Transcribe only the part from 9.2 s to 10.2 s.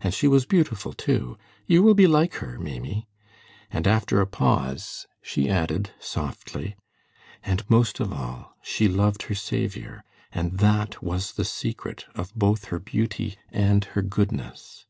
her Saviour,